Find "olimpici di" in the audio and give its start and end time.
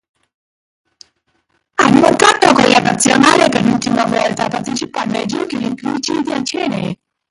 5.57-6.31